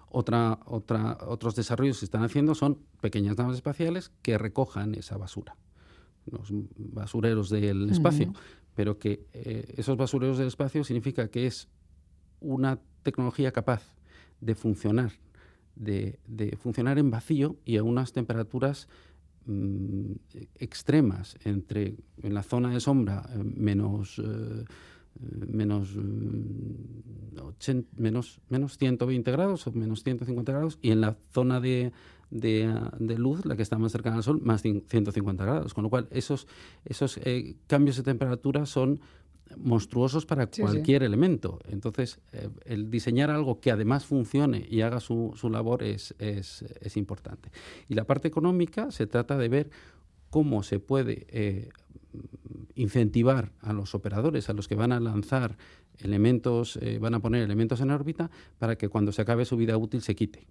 Otra, 0.08 0.60
otra, 0.68 1.18
otros 1.28 1.54
desarrollos 1.56 1.98
que 1.98 2.00
se 2.00 2.06
están 2.06 2.24
haciendo 2.24 2.56
son 2.56 2.80
pequeñas 3.02 3.38
naves 3.38 3.58
espaciales 3.58 4.14
que 4.22 4.38
recojan 4.38 4.96
esa 4.96 5.18
basura, 5.18 5.58
los 6.26 6.48
basureros 6.78 7.50
del 7.50 7.90
espacio, 7.90 8.32
pero 8.76 9.00
que 9.00 9.26
eh, 9.34 9.74
esos 9.78 9.98
basureros 9.98 10.38
del 10.38 10.48
espacio 10.48 10.84
significa 10.84 11.30
que 11.30 11.48
es 11.48 11.68
una 12.40 12.80
tecnología 13.04 13.52
capaz 13.52 13.96
de 14.42 14.54
funcionar 14.56 15.12
de, 15.76 16.58
funcionar 16.62 16.98
en 16.98 17.12
vacío 17.12 17.58
y 17.66 17.78
a 17.78 17.84
unas 17.84 18.14
temperaturas 18.14 18.88
mm, 19.46 20.12
extremas, 20.56 21.38
entre 21.44 21.96
en 22.22 22.34
la 22.34 22.44
zona 22.44 22.72
de 22.72 22.80
sombra 22.80 23.30
eh, 23.34 23.44
menos, 23.44 24.20
eh, 24.24 24.66
menos, 25.48 25.96
mm, 25.96 26.72
menos, 27.98 28.42
menos 28.50 28.78
120 28.78 29.32
grados 29.32 29.68
o 29.68 29.72
menos 29.74 30.04
150 30.04 30.52
grados 30.52 30.80
y 30.82 30.92
en 30.92 31.02
la 31.02 31.18
zona 31.32 31.60
de, 31.60 31.92
de, 32.30 33.16
luz, 33.18 33.46
la 33.46 33.56
que 33.56 33.62
está 33.62 33.78
más 33.78 33.92
cercana 33.92 34.18
al 34.18 34.24
Sol, 34.24 34.42
más 34.42 34.62
150 34.62 35.46
grados. 35.46 35.74
Con 35.74 35.84
lo 35.84 35.90
cual, 35.90 36.08
esos, 36.12 36.48
esos 36.86 37.18
eh, 37.24 37.56
cambios 37.68 37.98
de 37.98 38.04
temperatura 38.04 38.66
son 38.66 39.00
monstruosos 39.58 40.26
para 40.26 40.48
cualquier 40.48 41.04
elemento. 41.04 41.60
Entonces, 41.70 42.20
eh, 42.34 42.50
el 42.66 42.90
diseñar 42.90 43.30
algo 43.30 43.60
que 43.60 43.72
además 43.72 44.06
funcione 44.06 44.66
y 44.70 44.82
haga 44.82 45.00
su, 45.00 45.34
su 45.36 45.50
labor 45.50 45.84
es, 45.84 46.16
es, 46.20 46.64
es, 46.82 46.98
importante. 46.98 47.52
Y 47.88 47.94
la 47.94 48.06
parte 48.06 48.28
económica 48.28 48.92
se 48.92 49.08
trata 49.08 49.38
de 49.38 49.48
ver 49.48 49.70
cómo 50.30 50.64
se 50.64 50.80
puede 50.80 51.28
eh, 51.30 51.70
incentivar 52.76 53.52
a 53.62 53.74
los 53.74 53.96
operadores, 53.96 54.50
a 54.50 54.54
los 54.54 54.68
que 54.68 54.76
van 54.76 54.92
a 54.92 55.00
lanzar 55.00 55.58
elementos, 56.00 56.78
eh, 56.82 57.00
van 57.00 57.14
a 57.14 57.20
poner 57.20 57.42
elementos 57.42 57.82
en 57.82 57.92
órbita, 57.92 58.30
para 58.60 58.78
que 58.78 58.90
cuando 58.90 59.12
se 59.12 59.22
acabe 59.22 59.46
su 59.46 59.56
vida 59.58 59.78
útil 59.78 60.02
se 60.02 60.16
quite. 60.16 60.46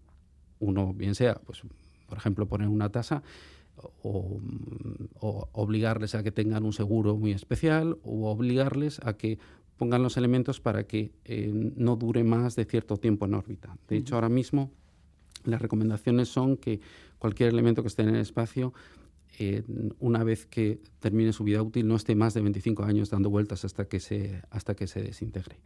Uno, 0.60 0.94
bien 0.94 1.14
sea, 1.14 1.34
pues, 1.34 1.62
por 2.06 2.18
ejemplo, 2.18 2.46
poner 2.46 2.68
una 2.68 2.90
tasa 2.90 3.22
o, 4.02 4.40
obligarles 5.52 6.14
a 6.14 6.22
que 6.22 6.30
tengan 6.30 6.64
un 6.64 6.72
seguro 6.72 7.16
muy 7.16 7.32
especial 7.32 7.98
o 8.04 8.30
obligarles 8.30 9.00
a 9.04 9.16
que 9.16 9.38
pongan 9.76 10.02
los 10.02 10.16
elementos 10.16 10.60
para 10.60 10.86
que 10.86 11.12
eh, 11.24 11.50
no 11.52 11.96
dure 11.96 12.22
más 12.22 12.54
de 12.56 12.64
cierto 12.64 12.96
tiempo 12.96 13.26
en 13.26 13.34
órbita. 13.34 13.76
De 13.88 13.96
hecho, 13.96 14.14
ahora 14.14 14.28
mismo 14.28 14.70
las 15.44 15.60
recomendaciones 15.60 16.28
son 16.28 16.56
que 16.56 16.80
cualquier 17.18 17.50
elemento 17.50 17.82
que 17.82 17.88
esté 17.88 18.02
en 18.02 18.10
el 18.10 18.20
espacio, 18.20 18.72
eh, 19.38 19.64
una 19.98 20.22
vez 20.22 20.46
que 20.46 20.80
termine 21.00 21.32
su 21.32 21.42
vida 21.42 21.60
útil, 21.60 21.88
no 21.88 21.96
esté 21.96 22.14
más 22.14 22.34
de 22.34 22.40
25 22.40 22.84
años 22.84 23.10
dando 23.10 23.30
vueltas 23.30 23.64
hasta 23.64 23.86
que 23.86 23.98
se, 23.98 24.42
hasta 24.50 24.74
que 24.74 24.86
se 24.86 25.02
desintegre. 25.02 25.56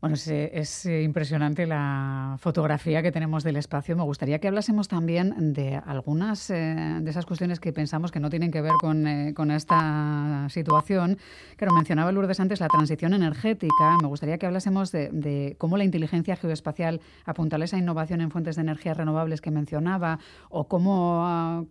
Bueno, 0.00 0.16
es, 0.16 0.86
eh, 0.86 1.02
impresionante 1.02 1.66
la 1.66 2.36
fotografía 2.38 3.02
que 3.02 3.12
tenemos 3.12 3.44
del 3.44 3.56
espacio. 3.56 3.94
Me 3.96 4.02
gustaría 4.02 4.38
que 4.38 4.48
hablásemos 4.48 4.88
también 4.88 5.52
de 5.52 5.76
algunas 5.76 6.48
eh, 6.48 6.98
de 7.02 7.10
esas 7.10 7.26
cuestiones 7.26 7.60
que 7.60 7.74
pensamos 7.74 8.10
que 8.10 8.18
no 8.18 8.30
tienen 8.30 8.50
que 8.50 8.62
ver 8.62 8.72
con, 8.80 9.06
eh, 9.06 9.34
esta 9.54 10.46
situación. 10.48 11.18
Claro, 11.56 11.74
mencionaba 11.74 12.12
Lourdes 12.12 12.40
antes 12.40 12.60
la 12.60 12.68
transición 12.68 13.12
energética. 13.12 13.98
Me 14.00 14.08
gustaría 14.08 14.38
que 14.38 14.46
hablásemos 14.46 14.90
de, 14.90 15.54
cómo 15.58 15.76
la 15.76 15.84
inteligencia 15.84 16.34
geoespacial 16.34 17.02
apuntala 17.26 17.66
esa 17.66 17.76
innovación 17.76 18.22
en 18.22 18.30
fuentes 18.30 18.56
de 18.56 18.62
energía 18.62 18.94
renovables 18.94 19.42
que 19.42 19.50
mencionaba 19.50 20.18
o 20.48 20.66
cómo 20.66 21.26
ah, 21.26 21.64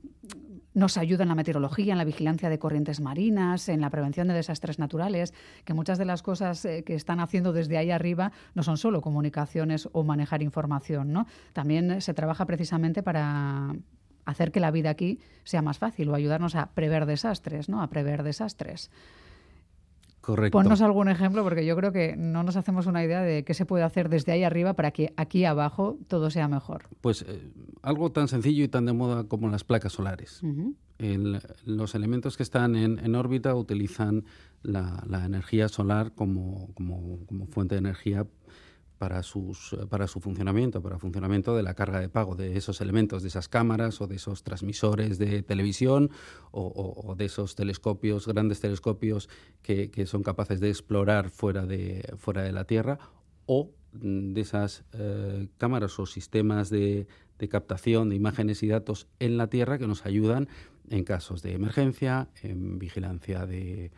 nos 0.75 0.97
ayuda 0.97 1.23
en 1.23 1.29
la 1.29 1.35
meteorología, 1.35 1.93
en 1.93 1.97
la 1.97 2.05
vigilancia 2.05 2.49
de 2.49 2.59
corrientes 2.59 3.01
marinas, 3.01 3.69
en 3.69 3.81
la 3.81 3.89
prevención 3.89 4.27
de 4.27 4.35
desastres 4.35 4.77
naturales, 4.77 5.33
que 5.65 5.73
muchas 5.73 5.97
de 5.97 6.05
las 6.05 6.21
cosas 6.21 6.63
eh, 6.65 6.83
que 6.83 6.95
están 6.95 7.19
haciendo 7.19 7.53
desde 7.53 7.77
ahí 7.77 7.91
arriba 7.91 8.18
no 8.53 8.63
son 8.63 8.77
solo 8.77 9.01
comunicaciones 9.01 9.89
o 9.91 10.03
manejar 10.03 10.41
información, 10.41 11.13
¿no? 11.13 11.25
También 11.53 12.01
se 12.01 12.13
trabaja 12.13 12.45
precisamente 12.45 13.03
para 13.03 13.73
hacer 14.25 14.51
que 14.51 14.59
la 14.59 14.71
vida 14.71 14.89
aquí 14.89 15.19
sea 15.43 15.61
más 15.61 15.79
fácil 15.79 16.09
o 16.09 16.15
ayudarnos 16.15 16.55
a 16.55 16.67
prever 16.71 17.05
desastres, 17.05 17.69
¿no? 17.69 17.81
A 17.81 17.89
prever 17.89 18.23
desastres. 18.23 18.91
Correcto. 20.29 20.59
Ponnos 20.59 20.79
algún 20.83 21.09
ejemplo, 21.09 21.41
porque 21.43 21.65
yo 21.65 21.75
creo 21.75 21.91
que 21.91 22.15
no 22.15 22.43
nos 22.43 22.55
hacemos 22.55 22.85
una 22.85 23.03
idea 23.03 23.23
de 23.23 23.43
qué 23.43 23.55
se 23.55 23.65
puede 23.65 23.83
hacer 23.83 24.09
desde 24.09 24.31
ahí 24.31 24.43
arriba 24.43 24.75
para 24.75 24.91
que 24.91 25.11
aquí 25.17 25.43
abajo 25.43 25.97
todo 26.07 26.29
sea 26.29 26.47
mejor. 26.47 26.83
Pues 27.01 27.23
eh, 27.23 27.49
algo 27.81 28.11
tan 28.11 28.27
sencillo 28.27 28.63
y 28.63 28.67
tan 28.67 28.85
de 28.85 28.93
moda 28.93 29.23
como 29.23 29.49
las 29.49 29.63
placas 29.63 29.93
solares. 29.93 30.43
los 31.65 31.95
elementos 31.95 32.37
que 32.37 32.43
están 32.43 32.75
en, 32.75 33.15
órbita 33.15 33.55
utilizan 33.55 34.23
la, 34.61 35.01
energía 35.25 35.67
solar 35.67 36.13
como, 36.13 36.75
como, 36.75 37.25
como 37.25 37.47
fuente 37.47 37.73
de 37.73 37.79
energía 37.79 38.27
para, 38.99 39.23
sus, 39.23 39.75
para 39.89 40.07
su 40.07 40.19
funcionamiento, 40.19 40.81
para 40.81 40.95
el 40.95 41.01
funcionamiento 41.01 41.55
de 41.55 41.63
la 41.63 41.73
carga 41.73 42.01
de 42.01 42.09
pago 42.09 42.35
de 42.35 42.57
esos 42.57 42.81
elementos, 42.81 43.23
de 43.23 43.29
esas 43.29 43.47
cámaras 43.47 44.01
o 44.01 44.07
de 44.07 44.17
esos 44.17 44.43
transmisores 44.43 45.17
de 45.17 45.41
televisión 45.41 46.11
o, 46.51 47.15
de 47.17 47.25
esos 47.25 47.55
telescopios, 47.55 48.27
grandes 48.27 48.59
telescopios 48.59 49.29
que, 49.63 50.05
son 50.05 50.21
capaces 50.21 50.59
de 50.59 50.69
explorar 50.69 51.29
fuera 51.29 51.65
de, 51.65 52.13
fuera 52.17 52.43
de 52.43 52.51
la 52.51 52.65
Tierra 52.65 52.99
o 53.45 53.71
de 53.93 54.41
esas 54.41 54.83
eh, 54.91 55.47
cámaras 55.57 55.97
o 55.97 56.05
sistemas 56.05 56.69
de, 56.69 57.07
captación 57.49 58.09
de 58.09 58.17
imágenes 58.17 58.63
y 58.63 58.67
datos 58.67 59.07
en 59.19 59.37
la 59.37 59.47
Tierra 59.47 59.77
que 59.77 59.87
nos 59.87 60.05
ayudan 60.05 60.49
en 60.89 61.05
casos 61.05 61.41
de 61.41 61.53
emergencia, 61.53 62.27
en 62.43 62.79
vigilancia 62.79 63.45
de 63.45 63.91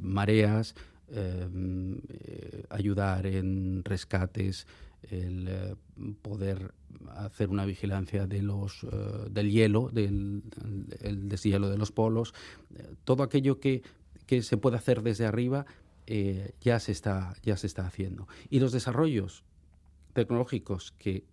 mareas, 0.00 0.76
Em, 0.76 0.97
eh, 1.10 2.64
ayudar 2.68 3.26
en 3.26 3.82
rescates, 3.82 4.66
el 5.10 5.48
eh, 5.48 5.74
poder 6.20 6.74
hacer 7.16 7.48
una 7.48 7.64
vigilancia 7.64 8.26
de 8.26 8.42
los, 8.42 8.84
eh, 8.84 9.28
del 9.30 9.50
hielo, 9.50 9.88
del 9.90 10.42
el 11.00 11.28
deshielo 11.30 11.70
de 11.70 11.78
los 11.78 11.92
polos, 11.92 12.34
todo 13.04 13.22
aquello 13.22 13.58
que, 13.58 13.82
que, 14.26 14.42
se 14.42 14.58
puede 14.58 14.76
hacer 14.76 15.02
desde 15.02 15.24
arriba 15.24 15.64
ya, 16.60 16.80
se 16.80 16.92
está, 16.92 17.34
ya 17.42 17.56
se 17.56 17.66
está 17.66 17.86
haciendo. 17.86 18.28
Y 18.50 18.60
los 18.60 18.72
desarrollos 18.72 19.44
tecnológicos 20.12 20.92
que, 20.92 21.24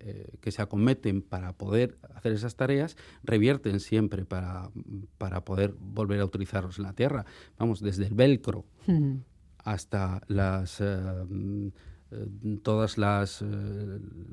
que, 0.41 0.51
se 0.51 0.61
acometen 0.61 1.21
para 1.21 1.53
poder 1.53 1.97
hacer 2.13 2.33
esas 2.33 2.55
tareas 2.55 2.97
revierten 3.23 3.79
siempre 3.79 4.25
para, 4.25 4.69
para, 5.17 5.43
poder 5.43 5.73
volver 5.79 6.19
a 6.19 6.25
utilizarlos 6.25 6.77
en 6.77 6.83
la 6.83 6.93
Tierra. 6.93 7.25
Vamos, 7.57 7.79
desde 7.79 8.05
el 8.05 8.13
velcro, 8.13 8.65
hasta 9.65 10.21
las 10.27 10.79
eh, 10.79 10.85
mm, 11.27 11.67
todas 12.61 12.97
las, 12.97 13.41
eh, 13.41 13.45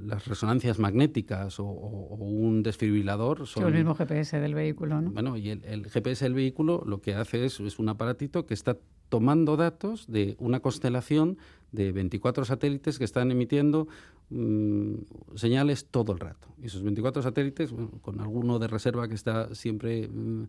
las, 0.04 0.26
resonancias 0.26 0.78
magnéticas 0.78 1.58
o, 1.58 1.64
un 1.64 2.62
desfibrilador. 2.62 3.46
Son, 3.46 3.66
el 3.66 3.74
mismo 3.74 3.94
GPS 3.94 4.38
del 4.38 4.54
vehículo, 4.54 5.00
¿no? 5.00 5.10
Bueno, 5.10 5.36
y 5.36 5.50
el, 5.50 5.88
GPS 5.88 6.26
del 6.26 6.34
vehículo 6.34 6.84
lo 6.86 7.00
que 7.00 7.14
hace 7.14 7.44
es, 7.44 7.58
es 7.60 7.78
un 7.78 7.88
aparatito 7.88 8.46
que 8.46 8.54
está 8.54 8.76
tomando 9.08 9.56
datos 9.56 10.06
de 10.06 10.36
una 10.38 10.60
constelación 10.60 11.38
de 11.72 11.92
24 11.92 12.44
satélites 12.44 12.98
que 12.98 13.04
están 13.04 13.30
emitiendo 13.30 13.88
mm, 14.30 14.94
señales 15.34 15.86
todo 15.86 16.12
el 16.12 16.20
rato. 16.20 16.48
Y 16.62 16.66
esos 16.66 16.82
24 16.82 17.22
satélites, 17.22 17.74
con 18.02 18.20
alguno 18.20 18.58
de 18.58 18.68
reserva 18.68 19.08
que 19.08 19.14
está 19.14 19.54
siempre 19.54 20.08
mm, 20.08 20.42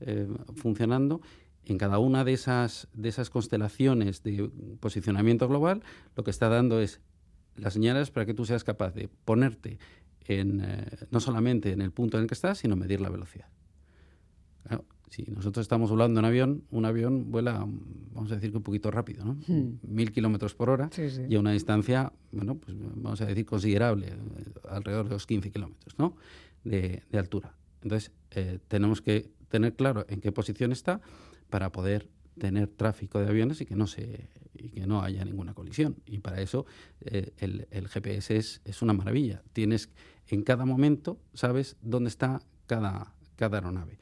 eh, 0.00 0.28
funcionando, 0.54 1.20
en 1.64 1.78
cada 1.78 1.98
una 1.98 2.24
de 2.24 2.32
esas, 2.32 2.88
de 2.94 3.08
esas 3.08 3.30
constelaciones 3.30 4.22
de 4.22 4.50
posicionamiento 4.80 5.48
global, 5.48 5.82
lo 6.16 6.24
que 6.24 6.30
está 6.30 6.48
dando 6.48 6.80
es 6.80 7.00
las 7.56 7.74
señales 7.74 8.10
para 8.10 8.26
que 8.26 8.34
tú 8.34 8.44
seas 8.44 8.64
capaz 8.64 8.94
de 8.94 9.08
ponerte 9.24 9.78
en, 10.26 10.60
eh, 10.60 10.86
no 11.10 11.20
solamente 11.20 11.72
en 11.72 11.80
el 11.80 11.90
punto 11.90 12.16
en 12.16 12.22
el 12.22 12.28
que 12.28 12.34
estás, 12.34 12.58
sino 12.58 12.76
medir 12.76 13.00
la 13.00 13.10
velocidad. 13.10 13.48
si 15.10 15.22
nosotros 15.22 15.64
estamos 15.64 15.90
volando 15.90 16.20
en 16.20 16.26
avión, 16.26 16.64
un 16.70 16.84
avión 16.84 17.30
vuela, 17.30 17.66
vamos 18.12 18.30
a 18.30 18.34
decir 18.34 18.50
que 18.50 18.58
un 18.58 18.62
poquito 18.62 18.90
rápido, 18.90 19.24
¿no? 19.24 19.38
Hmm. 19.46 19.78
Mil 19.82 20.12
kilómetros 20.12 20.54
por 20.54 20.68
hora 20.68 20.90
y 21.28 21.34
a 21.34 21.40
una 21.40 21.52
distancia, 21.52 22.12
bueno, 22.30 22.56
pues 22.56 22.76
vamos 22.78 23.18
a 23.22 23.24
decir 23.24 23.46
considerable, 23.46 24.12
alrededor 24.68 25.08
de 25.08 25.14
los 25.14 25.26
15 25.26 25.50
kilómetros, 25.50 25.98
¿no? 25.98 26.14
De, 26.62 27.02
altura. 27.14 27.54
Entonces, 27.82 28.12
eh, 28.32 28.58
tenemos 28.68 29.00
que 29.00 29.30
tener 29.48 29.74
claro 29.74 30.04
en 30.10 30.20
qué 30.20 30.30
posición 30.30 30.72
está 30.72 31.00
para 31.50 31.72
poder 31.72 32.08
tener 32.38 32.68
tráfico 32.68 33.18
de 33.18 33.28
aviones 33.28 33.60
y 33.60 33.66
que 33.66 33.74
no 33.74 33.86
se 33.86 34.28
y 34.54 34.70
que 34.70 34.86
no 34.86 35.02
haya 35.02 35.24
ninguna 35.24 35.54
colisión. 35.54 35.96
Y 36.04 36.18
para 36.18 36.40
eso 36.40 36.66
eh, 37.00 37.32
el, 37.38 37.68
el, 37.70 37.88
GPS 37.88 38.36
es, 38.36 38.60
es, 38.64 38.82
una 38.82 38.92
maravilla. 38.92 39.42
Tienes 39.52 39.88
en 40.26 40.42
cada 40.42 40.64
momento, 40.64 41.18
sabes 41.32 41.76
dónde 41.80 42.08
está 42.08 42.42
cada, 42.66 43.14
cada 43.36 43.58
aeronave. 43.58 43.98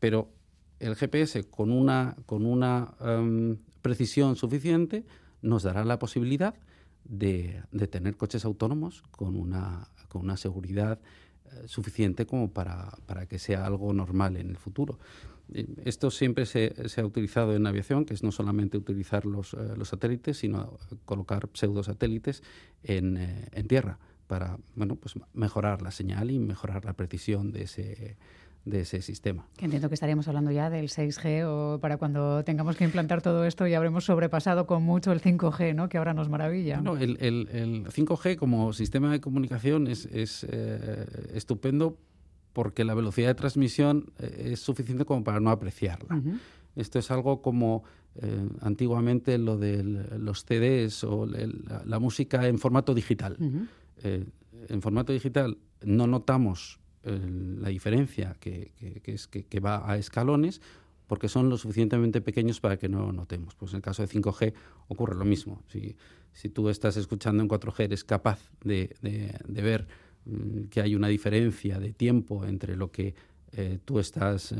Pero 0.00 0.32
el 0.80 0.96
GPS 0.96 1.44
con 1.44 1.70
una, 1.70 2.16
con 2.26 2.44
una 2.44 2.94
um, 3.00 3.56
precisión 3.82 4.36
suficiente 4.36 5.04
nos 5.42 5.62
dará 5.62 5.84
la 5.84 5.98
posibilidad 5.98 6.54
de, 7.04 7.62
de, 7.70 7.86
tener 7.86 8.16
coches 8.16 8.44
autónomos 8.44 9.02
con 9.10 9.36
una, 9.36 9.88
con 10.08 10.22
una 10.22 10.36
seguridad 10.36 11.00
eh, 11.44 11.68
suficiente 11.68 12.26
como 12.26 12.50
para, 12.50 12.96
para, 13.06 13.26
que 13.26 13.38
sea 13.38 13.66
algo 13.66 13.92
normal 13.92 14.36
en 14.36 14.50
el 14.50 14.56
futuro. 14.56 14.98
Esto 15.84 16.10
siempre 16.10 16.46
se, 16.46 16.88
se, 16.88 17.00
ha 17.00 17.06
utilizado 17.06 17.54
en 17.54 17.66
aviación, 17.66 18.04
que 18.04 18.14
es 18.14 18.22
no 18.22 18.32
solamente 18.32 18.78
utilizar 18.78 19.26
los, 19.26 19.54
eh, 19.54 19.76
los 19.76 19.88
satélites, 19.88 20.38
sino 20.38 20.78
colocar 21.04 21.48
pseudosatélites 21.52 22.42
en, 22.82 23.16
eh, 23.16 23.48
en 23.52 23.68
tierra 23.68 23.98
para 24.26 24.58
bueno, 24.74 24.96
pues 24.96 25.14
mejorar 25.34 25.82
la 25.82 25.90
señal 25.90 26.30
y 26.30 26.38
mejorar 26.38 26.84
la 26.84 26.94
precisión 26.94 27.52
de 27.52 27.64
ese, 27.64 28.16
de 28.64 28.80
ese 28.80 29.02
sistema. 29.02 29.46
Que 29.56 29.66
entiendo 29.66 29.88
que 29.88 29.94
estaríamos 29.94 30.26
hablando 30.28 30.50
ya 30.50 30.70
del 30.70 30.88
6G 30.88 31.44
o 31.46 31.78
para 31.80 31.98
cuando 31.98 32.42
tengamos 32.44 32.76
que 32.76 32.84
implantar 32.84 33.20
todo 33.20 33.44
esto 33.44 33.66
ya 33.66 33.76
habremos 33.76 34.04
sobrepasado 34.04 34.66
con 34.66 34.82
mucho 34.82 35.12
el 35.12 35.20
5G, 35.20 35.74
¿no? 35.74 35.88
que 35.88 35.98
ahora 35.98 36.14
nos 36.14 36.28
maravilla. 36.28 36.80
No, 36.80 36.96
el, 36.96 37.18
el, 37.20 37.48
el 37.52 37.84
5G 37.86 38.36
como 38.36 38.72
sistema 38.72 39.12
de 39.12 39.20
comunicación 39.20 39.86
es, 39.86 40.06
es 40.06 40.46
eh, 40.48 41.04
estupendo 41.34 41.98
porque 42.54 42.84
la 42.84 42.94
velocidad 42.94 43.28
de 43.28 43.34
transmisión 43.34 44.12
eh, 44.18 44.52
es 44.52 44.60
suficiente 44.60 45.04
como 45.04 45.22
para 45.22 45.40
no 45.40 45.50
apreciarla. 45.50 46.16
Uh 46.16 46.22
-huh. 46.22 46.38
Esto 46.76 46.98
es 46.98 47.10
algo 47.10 47.42
como 47.42 47.84
eh, 48.16 48.48
antiguamente 48.62 49.36
lo 49.38 49.58
de 49.58 49.82
los 50.18 50.44
CDs 50.44 51.04
o 51.04 51.24
el, 51.24 51.64
la, 51.68 51.82
la, 51.84 51.98
música 51.98 52.48
en 52.48 52.58
formato 52.58 52.94
digital. 52.94 53.36
Uh 53.38 53.44
-huh. 53.44 53.68
eh, 54.04 54.24
en 54.68 54.80
formato 54.80 55.12
digital 55.12 55.58
no 55.82 56.06
notamos 56.06 56.80
eh, 57.02 57.20
la 57.60 57.68
diferencia 57.68 58.36
que, 58.40 58.72
que, 58.78 59.00
que 59.00 59.12
es 59.12 59.26
que, 59.26 59.44
que, 59.44 59.60
va 59.60 59.90
a 59.90 59.98
escalones 59.98 60.62
porque 61.06 61.28
son 61.28 61.50
lo 61.50 61.58
suficientemente 61.58 62.22
pequeños 62.22 62.60
para 62.60 62.78
que 62.78 62.88
no 62.88 63.12
notemos. 63.12 63.54
Pues 63.56 63.72
en 63.72 63.76
el 63.76 63.82
caso 63.82 64.02
de 64.02 64.08
5G 64.08 64.54
ocurre 64.88 65.14
lo 65.14 65.24
mismo. 65.24 65.62
Si, 65.68 65.96
si 66.32 66.48
tú 66.48 66.68
estás 66.70 66.96
escuchando 66.96 67.42
en 67.42 67.48
4G 67.48 67.84
eres 67.84 68.04
capaz 68.04 68.38
de, 68.64 68.96
de, 69.02 69.38
de 69.46 69.62
ver 69.62 69.86
que 70.70 70.80
hay 70.80 70.94
una 70.94 71.08
diferencia 71.08 71.78
de 71.78 71.92
tiempo 71.92 72.44
entre 72.46 72.76
lo 72.76 72.90
que 72.90 73.14
eh, 73.52 73.78
tú 73.84 73.98
estás 73.98 74.52
eh, 74.52 74.56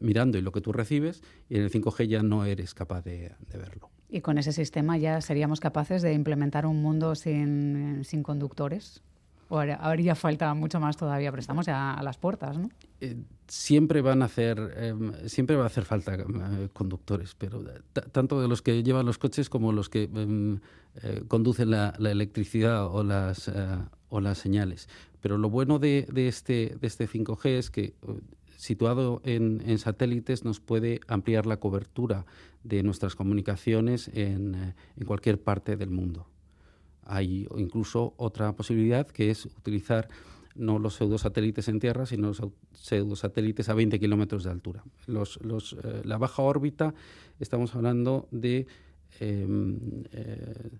mirando 0.00 0.36
y 0.36 0.42
lo 0.42 0.52
que 0.52 0.60
tú 0.60 0.72
recibes, 0.72 1.22
y 1.48 1.56
en 1.56 1.62
el 1.62 1.70
5G 1.70 2.06
ya 2.06 2.22
no 2.22 2.44
eres 2.44 2.74
capaz 2.74 3.02
de, 3.02 3.32
de, 3.50 3.58
verlo. 3.58 3.88
¿Y 4.08 4.20
con 4.20 4.36
ese 4.36 4.52
sistema 4.52 4.98
ya 4.98 5.20
seríamos 5.20 5.60
capaces 5.60 6.02
de 6.02 6.12
implementar 6.12 6.66
un 6.66 6.82
mundo 6.82 7.14
sin, 7.14 8.04
sin 8.04 8.22
conductores? 8.22 9.02
¿O 9.50 9.58
habría 9.58 10.14
falta 10.14 10.54
mucho 10.54 10.78
más 10.78 10.96
todavía? 10.96 11.32
Pero 11.32 11.40
estamos 11.40 11.66
ya 11.66 11.94
a 11.94 12.02
las 12.04 12.18
puertas, 12.18 12.56
¿no? 12.56 12.70
Eh, 13.00 13.16
siempre 13.48 14.00
van 14.00 14.22
a 14.22 14.26
hacer, 14.26 14.74
eh, 14.76 14.94
siempre 15.26 15.56
va 15.56 15.64
a 15.64 15.66
hacer 15.66 15.84
falta 15.84 16.14
eh, 16.14 16.68
conductores, 16.72 17.34
pero 17.34 17.64
tanto 18.12 18.40
de 18.40 18.46
los 18.46 18.62
que 18.62 18.84
llevan 18.84 19.06
los 19.06 19.18
coches 19.18 19.50
como 19.50 19.72
los 19.72 19.88
que 19.88 20.08
conducen 21.26 21.70
la, 21.70 21.94
la, 21.98 22.12
electricidad 22.12 22.86
o 22.86 23.02
las 23.02 23.50
o 24.10 24.20
las 24.20 24.38
señales. 24.38 24.88
Pero 25.20 25.38
lo 25.38 25.48
bueno 25.48 25.78
de, 25.78 26.06
este, 26.14 26.76
de 26.80 26.86
este 26.86 27.08
5G 27.08 27.46
es 27.46 27.70
que 27.70 27.94
uh, 28.02 28.18
situado 28.56 29.22
en, 29.24 29.78
satélites 29.78 30.44
nos 30.44 30.60
puede 30.60 31.00
ampliar 31.08 31.46
la 31.46 31.58
cobertura 31.58 32.26
de 32.62 32.82
nuestras 32.82 33.14
comunicaciones 33.14 34.08
en, 34.08 34.54
eh, 34.54 34.74
en 34.98 35.06
cualquier 35.06 35.40
parte 35.40 35.76
del 35.76 35.90
mundo. 35.90 36.26
Hay 37.04 37.48
incluso 37.56 38.12
otra 38.18 38.52
posibilidad 38.54 39.06
que 39.06 39.30
es 39.30 39.46
utilizar 39.46 40.08
no 40.54 40.78
los 40.78 40.94
pseudosatélites 40.94 41.68
en 41.68 41.80
tierra, 41.80 42.06
sino 42.06 42.28
los 42.28 42.42
pseudosatélites 42.72 43.68
a 43.68 43.74
20 43.74 43.98
kilómetros 43.98 44.44
de 44.44 44.50
altura. 44.50 44.84
Los, 45.06 45.38
eh, 45.82 46.02
la 46.04 46.18
baja 46.18 46.42
órbita, 46.42 46.94
estamos 47.38 47.74
hablando 47.74 48.28
de 48.30 48.66
eh, 49.20 49.46
eh, 50.12 50.70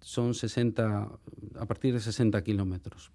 son 0.00 0.34
60, 0.34 1.08
a 1.58 1.66
partir 1.66 1.94
de 1.94 2.00
60 2.00 2.42
kilómetros. 2.42 3.12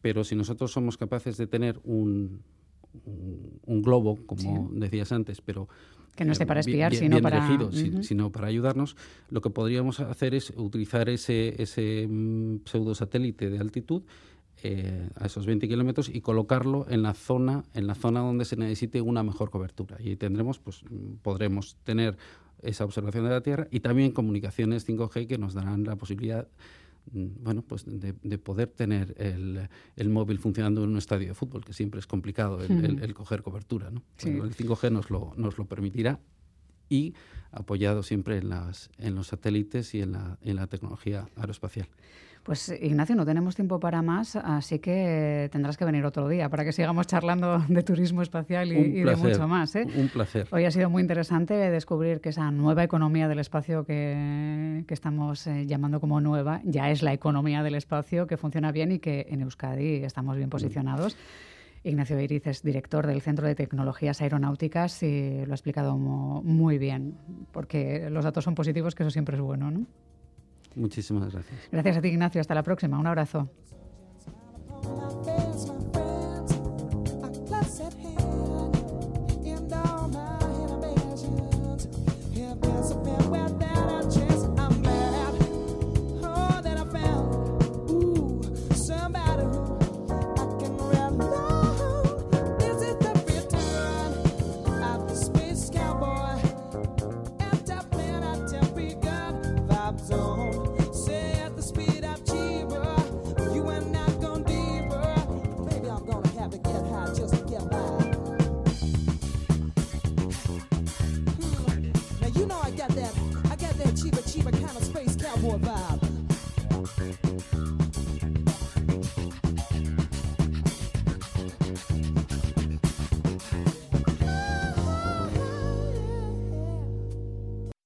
Pero 0.00 0.24
si 0.24 0.34
nosotros 0.34 0.72
somos 0.72 0.96
capaces 0.96 1.36
de 1.36 1.46
tener 1.46 1.80
un, 1.84 2.42
un, 3.04 3.60
un 3.64 3.82
globo, 3.82 4.18
como 4.26 4.68
sí. 4.70 4.78
decías 4.78 5.12
antes, 5.12 5.40
pero 5.40 5.68
que 6.14 6.24
no 6.24 6.32
esté 6.32 6.46
para 6.46 6.60
espiar, 6.60 6.92
bien, 6.92 7.02
sino 7.02 7.16
bien 7.16 7.22
para 7.22 7.38
elegido, 7.38 7.66
uh 7.66 7.70
-huh. 7.70 8.02
sino 8.02 8.30
para 8.30 8.46
ayudarnos, 8.46 8.96
lo 9.30 9.40
que 9.40 9.50
podríamos 9.50 9.98
hacer 10.00 10.34
es 10.34 10.52
utilizar 10.56 11.08
ese, 11.08 11.60
ese 11.60 12.06
mm, 12.08 12.60
pseudosatélite 12.64 13.50
de 13.50 13.58
altitud 13.58 14.02
eh, 14.62 15.08
a 15.16 15.26
esos 15.26 15.44
20 15.46 15.66
kilómetros 15.66 16.08
y 16.08 16.20
colocarlo 16.20 16.86
en 16.88 17.02
la 17.02 17.14
zona 17.14 17.64
en 17.74 17.86
la 17.88 17.96
zona 17.96 18.20
donde 18.20 18.44
se 18.44 18.56
necesite 18.56 19.00
una 19.00 19.22
mejor 19.24 19.50
cobertura 19.50 19.96
y 20.00 20.14
tendremos 20.14 20.60
pues 20.60 20.84
podremos 21.22 21.76
tener 21.82 22.16
esa 22.64 22.84
observación 22.84 23.24
de 23.24 23.30
la 23.30 23.40
Tierra 23.42 23.68
y 23.70 23.80
también 23.80 24.12
comunicaciones 24.12 24.88
5G 24.88 25.26
que 25.26 25.38
nos 25.38 25.54
darán 25.54 25.84
la 25.84 25.96
posibilidad 25.96 26.48
mm, 27.12 27.26
bueno, 27.42 27.62
pues 27.62 27.84
de, 27.86 28.14
de 28.22 28.38
poder 28.38 28.68
tener 28.68 29.14
el, 29.18 29.68
el, 29.96 30.08
móvil 30.08 30.38
funcionando 30.38 30.84
en 30.84 30.90
un 30.90 30.98
estadio 30.98 31.28
de 31.28 31.34
fútbol, 31.34 31.64
que 31.64 31.72
siempre 31.72 32.00
es 32.00 32.06
complicado 32.06 32.62
el, 32.62 32.84
el, 32.84 33.02
el 33.02 33.14
coger 33.14 33.42
cobertura. 33.42 33.90
¿no? 33.90 34.02
Sí. 34.16 34.30
Bueno, 34.30 34.44
el 34.44 34.56
5G 34.56 34.90
nos 34.90 35.10
lo, 35.10 35.32
nos 35.36 35.58
lo 35.58 35.66
permitirá 35.66 36.20
y 36.88 37.14
apoyado 37.50 38.02
siempre 38.02 38.38
en, 38.38 38.48
las, 38.48 38.90
en 38.98 39.14
los 39.14 39.28
satélites 39.28 39.94
y 39.94 40.02
en 40.02 40.12
la, 40.12 40.38
en 40.42 40.56
la 40.56 40.66
tecnología 40.66 41.28
aeroespacial. 41.36 41.88
Pues 42.44 42.68
Ignacio, 42.68 43.16
no 43.16 43.24
tenemos 43.24 43.54
tiempo 43.54 43.80
para 43.80 44.02
más, 44.02 44.36
así 44.36 44.78
que 44.78 45.48
tendrás 45.50 45.78
que 45.78 45.86
venir 45.86 46.04
otro 46.04 46.28
día 46.28 46.50
para 46.50 46.62
que 46.62 46.72
sigamos 46.72 47.06
charlando 47.06 47.64
de 47.68 47.82
turismo 47.82 48.20
espacial 48.20 48.70
y, 48.70 48.76
y 48.76 49.02
de 49.02 49.16
mucho 49.16 49.48
más. 49.48 49.74
¿eh? 49.76 49.86
Un 49.96 50.08
placer. 50.08 50.46
Hoy 50.50 50.66
ha 50.66 50.70
sido 50.70 50.90
muy 50.90 51.00
interesante 51.00 51.54
descubrir 51.54 52.20
que 52.20 52.28
esa 52.28 52.50
nueva 52.50 52.84
economía 52.84 53.28
del 53.28 53.38
espacio 53.38 53.86
que, 53.86 54.84
que 54.86 54.92
estamos 54.92 55.46
eh, 55.46 55.64
llamando 55.66 56.00
como 56.00 56.20
nueva 56.20 56.60
ya 56.64 56.90
es 56.90 57.02
la 57.02 57.14
economía 57.14 57.62
del 57.62 57.76
espacio 57.76 58.26
que 58.26 58.36
funciona 58.36 58.72
bien 58.72 58.92
y 58.92 58.98
que 58.98 59.26
en 59.30 59.40
Euskadi 59.40 60.04
estamos 60.04 60.36
bien 60.36 60.50
posicionados. 60.50 61.16
Mm. 61.82 61.88
Ignacio 61.88 62.20
Iriz 62.20 62.46
es 62.46 62.62
director 62.62 63.06
del 63.06 63.22
Centro 63.22 63.46
de 63.46 63.54
Tecnologías 63.54 64.20
Aeronáuticas 64.20 65.02
y 65.02 65.46
lo 65.46 65.52
ha 65.52 65.54
explicado 65.54 65.96
muy 65.96 66.76
bien, 66.76 67.16
porque 67.52 68.10
los 68.10 68.24
datos 68.24 68.44
son 68.44 68.54
positivos, 68.54 68.94
que 68.94 69.02
eso 69.02 69.10
siempre 69.10 69.36
es 69.36 69.42
bueno, 69.42 69.70
¿no? 69.70 69.86
Muchísimas 70.74 71.32
gracias. 71.32 71.60
Gracias 71.70 71.96
a 71.96 72.00
ti, 72.00 72.08
Ignacio. 72.08 72.40
Hasta 72.40 72.54
la 72.54 72.62
próxima. 72.62 72.98
Un 72.98 73.06
abrazo. 73.06 73.48